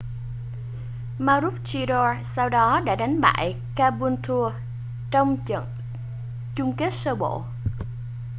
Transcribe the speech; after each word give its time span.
maroochydore 1.19 2.23
sau 2.35 2.49
đó 2.49 2.81
đã 2.85 2.95
đánh 2.95 3.21
bại 3.21 3.55
caboolture 3.75 4.55
trong 5.11 5.37
trận 5.47 5.65
chung 6.55 6.75
kết 6.77 6.93
sơ 6.93 7.15
bộ 7.15 7.45